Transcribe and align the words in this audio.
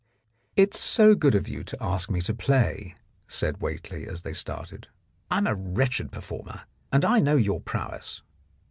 "It's 0.55 0.79
so 0.79 1.13
good 1.13 1.35
of 1.35 1.47
you 1.47 1.63
to 1.63 1.77
ask 1.79 2.09
me 2.09 2.21
to 2.21 2.33
play," 2.33 2.95
said 3.27 3.61
Whately 3.61 4.07
as 4.07 4.23
they 4.23 4.33
started. 4.33 4.87
"I 5.29 5.37
am 5.37 5.45
a 5.45 5.53
wretched 5.53 6.11
per 6.11 6.21
former, 6.21 6.63
and 6.91 7.05
I 7.05 7.19
know 7.19 7.35
your 7.35 7.61
prowess." 7.61 8.23